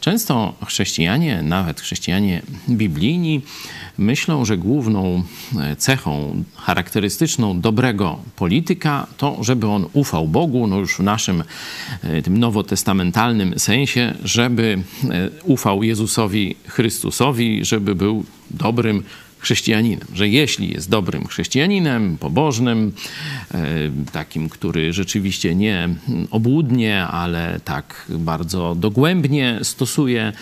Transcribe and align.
Często 0.00 0.54
chrześcijanie, 0.66 1.42
nawet 1.42 1.80
chrześcijanie 1.80 2.42
biblijni, 2.68 3.40
myślą, 3.98 4.44
że 4.44 4.56
główną 4.56 5.22
e, 5.58 5.76
cechą 5.76 6.44
charakterystyczną 6.56 7.60
dobrego 7.60 8.18
polityka 8.36 9.06
to, 9.16 9.44
żeby 9.44 9.66
on 9.66 9.86
ufał 9.92 10.28
Bogu, 10.28 10.66
no 10.66 10.78
już 10.78 10.96
w 10.96 11.00
naszym 11.00 11.44
e, 12.02 12.22
tym 12.22 12.38
nowotestamentalnym 12.38 13.58
sensie, 13.58 14.14
żeby 14.24 14.78
e, 15.04 15.30
ufał 15.44 15.82
Jezusowi 15.82 16.56
Chrystusowi, 16.66 17.64
żeby 17.64 17.94
był 17.94 18.24
dobrym 18.50 19.02
chrześcijaninem, 19.40 20.08
że 20.14 20.28
jeśli 20.28 20.72
jest 20.72 20.90
dobrym 20.90 21.26
chrześcijaninem, 21.26 22.16
pobożnym, 22.18 22.92
e, 23.54 23.64
takim, 24.12 24.48
który 24.48 24.92
rzeczywiście 24.92 25.54
nie 25.54 25.88
obłudnie, 26.30 27.04
ale 27.04 27.60
tak 27.64 28.06
bardzo 28.08 28.74
dogłębnie 28.74 29.58
stosuje 29.62 30.32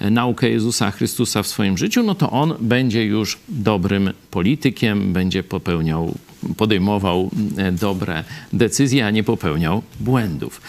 naukę 0.00 0.50
Jezusa 0.50 0.90
Chrystusa 0.90 1.42
w 1.42 1.46
swoim 1.46 1.78
życiu, 1.78 2.02
no 2.02 2.14
to 2.14 2.30
on 2.30 2.54
będzie 2.60 3.04
już 3.04 3.38
dobrym 3.48 4.10
politykiem, 4.30 5.12
będzie 5.12 5.42
popełniał 5.42 6.14
podejmował 6.56 7.30
e, 7.56 7.72
dobre 7.72 8.24
decyzje, 8.52 9.06
a 9.06 9.10
nie 9.10 9.24
popełniał 9.24 9.82
błędów. 10.00 10.60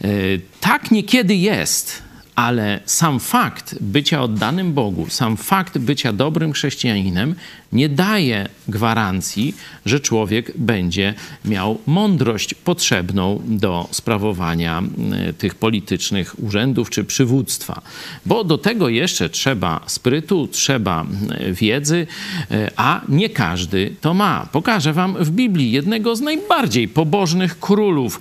E, 0.00 0.08
tak 0.60 0.90
niekiedy 0.90 1.34
jest 1.34 2.09
ale 2.40 2.80
sam 2.86 3.20
fakt 3.20 3.74
bycia 3.80 4.22
oddanym 4.22 4.72
Bogu, 4.72 5.06
sam 5.08 5.36
fakt 5.36 5.78
bycia 5.78 6.12
dobrym 6.12 6.52
chrześcijaninem 6.52 7.34
nie 7.72 7.88
daje 7.88 8.48
gwarancji, 8.68 9.54
że 9.86 10.00
człowiek 10.00 10.52
będzie 10.58 11.14
miał 11.44 11.78
mądrość 11.86 12.54
potrzebną 12.54 13.42
do 13.44 13.88
sprawowania 13.90 14.82
e, 15.12 15.32
tych 15.32 15.54
politycznych 15.54 16.42
urzędów 16.42 16.90
czy 16.90 17.04
przywództwa. 17.04 17.82
Bo 18.26 18.44
do 18.44 18.58
tego 18.58 18.88
jeszcze 18.88 19.28
trzeba 19.28 19.80
sprytu, 19.86 20.48
trzeba 20.48 21.06
e, 21.30 21.52
wiedzy, 21.52 22.06
e, 22.50 22.70
a 22.76 23.00
nie 23.08 23.28
każdy 23.28 23.94
to 24.00 24.14
ma. 24.14 24.48
Pokażę 24.52 24.92
wam 24.92 25.24
w 25.24 25.30
Biblii 25.30 25.72
jednego 25.72 26.16
z 26.16 26.20
najbardziej 26.20 26.88
pobożnych 26.88 27.60
królów 27.60 28.20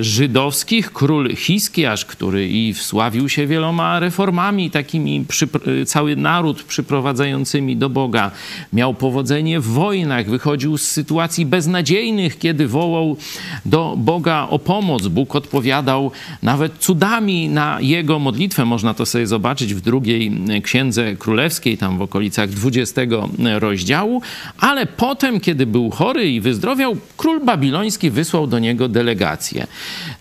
żydowskich, 0.00 0.92
król 0.92 1.36
Hiskiasz, 1.36 2.04
który 2.04 2.48
i 2.48 2.74
wsławił 2.74 3.28
się 3.28 3.45
wieloma 3.46 4.00
reformami, 4.00 4.70
takimi 4.70 5.24
cały 5.86 6.16
naród 6.16 6.62
przyprowadzającymi 6.62 7.76
do 7.76 7.90
Boga 7.90 8.30
miał 8.72 8.94
powodzenie 8.94 9.60
w 9.60 9.66
wojnach, 9.66 10.30
wychodził 10.30 10.78
z 10.78 10.82
sytuacji 10.82 11.46
beznadziejnych, 11.46 12.38
kiedy 12.38 12.68
wołał 12.68 13.16
do 13.64 13.94
Boga 13.98 14.46
o 14.50 14.58
pomoc. 14.58 15.06
Bóg 15.06 15.36
odpowiadał 15.36 16.10
nawet 16.42 16.78
cudami 16.78 17.48
na 17.48 17.78
jego 17.80 18.18
modlitwę. 18.18 18.64
Można 18.64 18.94
to 18.94 19.06
sobie 19.06 19.26
zobaczyć 19.26 19.74
w 19.74 19.80
drugiej 19.80 20.32
księdze 20.62 21.16
królewskiej, 21.16 21.78
tam 21.78 21.98
w 21.98 22.02
okolicach 22.02 22.50
20 22.50 23.00
rozdziału. 23.58 24.22
Ale 24.58 24.86
potem, 24.86 25.40
kiedy 25.40 25.66
był 25.66 25.90
chory 25.90 26.30
i 26.30 26.40
wyzdrowiał, 26.40 26.96
król 27.16 27.44
babiloński 27.44 28.10
wysłał 28.10 28.46
do 28.46 28.58
niego 28.58 28.88
delegację. 28.88 29.66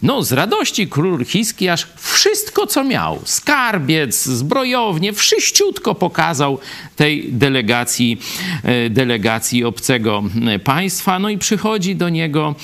No, 0.02 0.24
z 0.24 0.32
radości 0.32 0.88
król 0.88 1.26
Hiskiasz 1.26 1.88
wszystko, 1.96 2.45
co 2.68 2.84
miał, 2.84 3.20
skarbiec, 3.24 4.26
zbrojownie, 4.26 5.14
wszyściutko 5.14 5.96
pokazał 5.96 6.60
tej 6.96 7.34
delegacji 7.34 8.18
E, 8.64 8.90
delegacji 8.90 9.64
obcego 9.64 10.24
państwa. 10.64 11.20
No 11.20 11.30
i 11.30 11.38
przychodzi 11.38 11.96
do 11.96 12.10
niego 12.10 12.56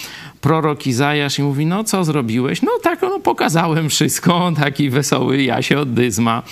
prorok 0.41 0.87
Izajasz 0.87 1.39
i 1.39 1.43
mówi, 1.43 1.65
no 1.65 1.83
co 1.83 2.03
zrobiłeś? 2.03 2.61
No 2.61 2.71
tak, 2.83 3.01
no 3.01 3.19
pokazałem 3.19 3.89
wszystko, 3.89 4.51
taki 4.63 4.89
wesoły 4.89 5.43
Jasie 5.43 5.85
Dyzma. 5.85 6.43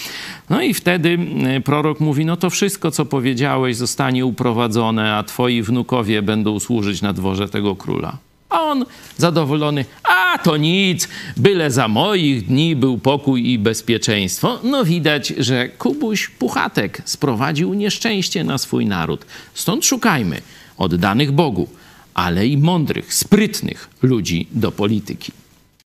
No 0.49 0.61
i 0.61 0.73
wtedy 0.73 1.17
e, 1.43 1.61
prorok 1.61 1.99
mówi, 1.99 2.25
no 2.25 2.37
to 2.37 2.49
wszystko, 2.49 2.91
co 2.91 3.05
powiedziałeś 3.05 3.75
zostanie 3.75 4.25
uprowadzone, 4.25 5.15
a 5.15 5.23
twoi 5.23 5.61
wnukowie 5.61 6.21
będą 6.21 6.59
służyć 6.59 7.01
na 7.01 7.13
dworze 7.13 7.49
tego 7.49 7.75
króla. 7.75 8.28
A 8.49 8.61
on 8.61 8.85
zadowolony, 9.17 9.85
a 10.03 10.37
to 10.37 10.57
nic, 10.57 11.07
byle 11.37 11.71
za 11.71 11.87
moich 11.87 12.45
dni 12.45 12.75
był 12.75 12.97
pokój 12.97 13.51
i 13.51 13.59
bezpieczeństwo. 13.59 14.59
No 14.63 14.85
widać, 14.85 15.33
że 15.37 15.69
Kubuś 15.69 16.29
Puchatek 16.29 17.01
sprowadził 17.05 17.73
nieszczęście 17.73 18.43
na 18.43 18.57
swój 18.57 18.85
naród. 18.85 19.25
Stąd 19.53 19.85
szukajmy 19.85 20.41
oddanych 20.77 21.31
Bogu, 21.31 21.67
ale 22.13 22.47
i 22.47 22.57
mądrych, 22.57 23.13
sprytnych 23.13 23.89
ludzi 24.01 24.47
do 24.51 24.71
polityki. 24.71 25.31